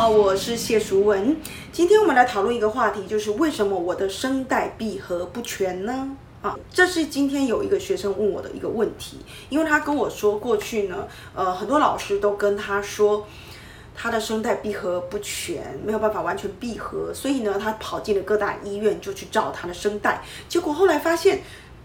[0.00, 1.36] 好，我是谢淑文。
[1.70, 6.16] 今天我们来讨论一个话题，就是为什么我的声带闭合不全呢？
[6.40, 9.18] 啊，这是今天有一个学生问我的一个问题，
[9.50, 13.26] 因为他跟我说，过去呢，呃，很多老师都跟他说，
[13.94, 21.42] 他的声带闭合不全，没有办法完全闭合，所以呢，他跑进了各大医院就去照他的声带，结果后来发现。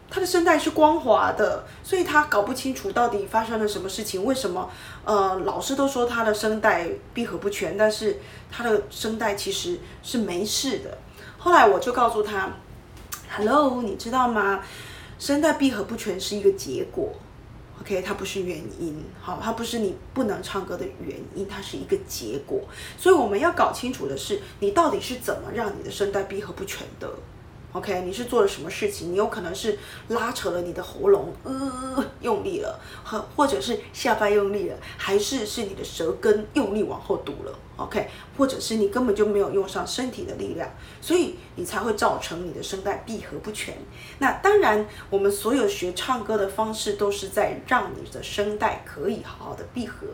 [0.09, 4.23] 他的声带是光滑的，所以他搞不清楚到底发生了什么事情。
[4.23, 4.69] 为什么？
[5.03, 8.17] 呃，老师都说他的声带闭合不全，但是
[8.49, 10.97] 他的声带其实是没事的。
[11.37, 12.49] 后来我就告诉他
[13.35, 14.63] ：“Hello，你知道吗？
[15.19, 17.11] 声带闭合不全是一个结果
[17.81, 19.03] ，OK，它不是原因。
[19.19, 22.61] 好，它不是你不能唱歌的原因，它是一个结果。
[22.97, 27.09] 所以我们要搞清楚的是，你到底是怎么让你的声带闭合不全的。”
[27.75, 29.11] OK，你是做了什么事情？
[29.11, 40.69] 你有可能是拉扯了你的喉咙，呃，用力了，或或者是下巴用力了，还是是你的舌根用力往后堵了？OK，或者是你根本就没有用上身体的力量，
[41.01, 43.75] 所以你才会造成你的声带闭合不全。
[44.19, 50.07] 那当然，我们所有学唱歌的方式都是在让你的声带可以好好的闭合，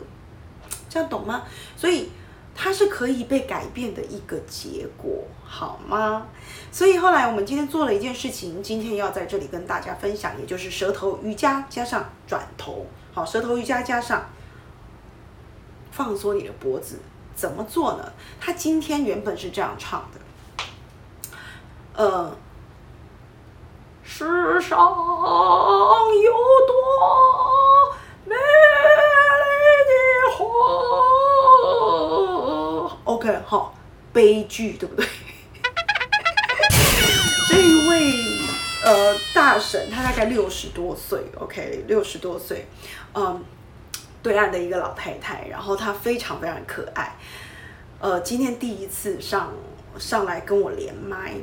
[0.88, 1.44] 这样懂吗？
[1.76, 2.08] 所以。
[2.54, 6.26] 它是可以被改变的一个结果，好吗？
[6.70, 12.86] 所以后来我们今天做了一件事情，今天要在这里跟大家分享，也就是舌头瑜伽加上转头。
[13.12, 14.26] 好，舌头瑜伽加上
[15.90, 16.98] 放松你的脖子，
[17.34, 18.12] 怎么做呢？
[18.40, 20.20] 他今天原本是这样唱的，
[21.94, 22.36] 呃，
[24.02, 26.32] 世上有
[26.66, 27.51] 多
[33.22, 33.72] OK，好，
[34.12, 35.06] 悲剧对不对？
[37.48, 38.12] 这一位
[38.84, 42.66] 呃大婶，她大概六十多岁，OK，六十多岁，
[43.14, 43.40] 嗯，
[44.24, 47.14] 对岸的一个老太太，然后她非常非常可爱，
[48.00, 49.52] 呃，今天第一次上
[50.00, 51.34] 上来跟我连麦，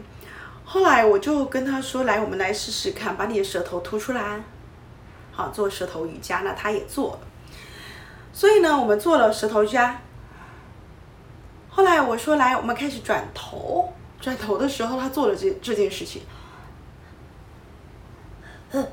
[0.65, 4.43] 后来我就跟她说，来，我们来试试看，把你的舌头吐出来，
[5.31, 7.19] 好，做舌头瑜伽，那她也做了，
[8.33, 10.01] 所以呢，我们做了舌头瑜伽。
[11.79, 13.93] 后来我说来，我们开始转头。
[14.19, 16.21] 转头的时候，他做了这这件事情。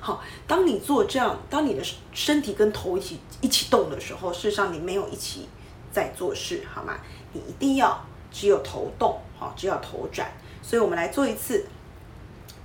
[0.00, 1.82] 好，当你做这样，当你的
[2.12, 5.48] 身体跟头一起一起动的时候，事实上你没有一起
[5.92, 6.94] 在做事，好吗？
[7.32, 10.28] 你一定要只有头动，好，只要头转。
[10.62, 11.64] 所以我们来做一次。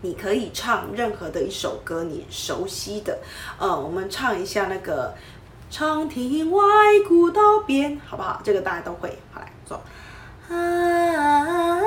[0.01, 3.19] 你可以唱任何的一首歌，你熟悉的。
[3.59, 5.13] 呃，我们唱一下那个。
[5.69, 6.63] 长亭外，
[7.05, 8.41] 古道边，好不好？
[8.41, 9.19] 这个大家都会。
[9.33, 9.81] 好，来做。
[10.49, 11.81] 啊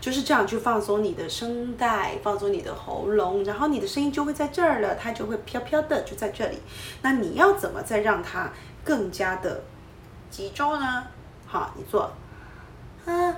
[0.00, 6.58] 就是这样去放松你的声带，放松你的喉咙，然后你的声音就会在这儿了，它就会飘飘的就在这里。
[7.02, 8.50] 那你要怎么再让它
[8.82, 9.62] 更加的
[10.30, 11.04] 集中呢？
[11.46, 12.10] 好，你做。
[13.04, 13.36] 啊，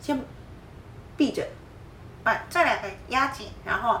[0.00, 0.24] 先。
[1.16, 1.46] 闭着，
[2.24, 4.00] 把这两个压紧，然后，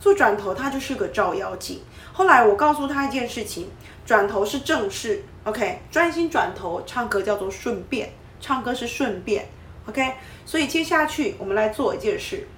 [0.00, 1.80] 做转头，它就是个照妖镜。
[2.12, 3.70] 后来我告诉他一件事情。
[4.06, 9.48] 转头是正事，OK，专心转头唱歌叫做顺便，唱歌是顺便
[9.88, 12.48] ，OK，所以接下去我们来做一件事。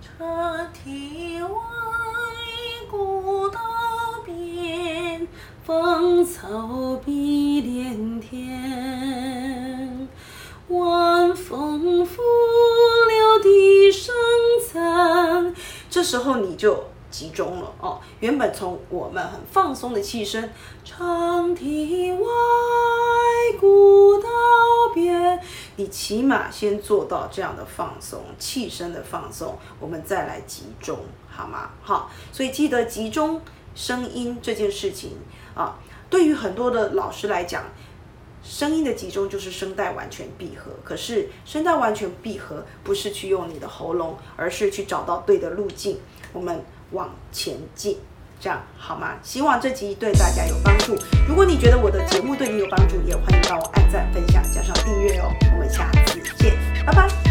[0.00, 1.58] 长亭外，
[2.90, 3.60] 古道
[4.24, 5.28] 边，
[5.66, 10.08] 芳草碧连天，
[10.68, 12.22] 晚风拂
[13.08, 14.14] 柳笛声
[14.66, 15.41] 残。
[15.92, 16.82] 这时候你就。
[17.12, 20.48] 集中了哦，原本从我们很放松的气声，
[20.82, 22.26] 长亭外，
[23.60, 24.28] 古道
[24.94, 25.38] 边，
[25.76, 31.72] 你起码先做到这样的放松，气声的放松，我们再来集中，好吗？
[31.82, 33.42] 好，所以记得集中
[33.74, 35.18] 声音这件事情
[35.54, 35.76] 啊，
[36.08, 37.64] 对于很多的老师来讲，
[38.42, 45.98] 声音的集中就是声带完全闭合，可是声带完全闭合不是去用你的喉咙，而是去找到对的路径，
[46.32, 46.62] 我们。
[46.92, 47.96] 往前进，
[48.38, 49.14] 这样好吗？
[49.22, 50.94] 希望这集对大家有帮助。
[51.26, 55.32] 如果你觉得我的节目对你有帮助，也欢迎帮我按赞、分享、加上订阅哦。
[55.54, 56.54] 我们下次见，
[56.84, 57.21] 拜拜。